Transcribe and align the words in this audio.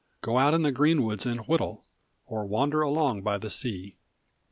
Go 0.23 0.39
out 0.39 0.55
in 0.55 0.63
the 0.63 0.71
green 0.71 1.03
woods 1.03 1.27
and 1.27 1.41
whittle, 1.41 1.85
Or 2.25 2.47
wander 2.47 2.81
along 2.81 3.21
by 3.21 3.37
the 3.37 3.51
sea. 3.51 3.97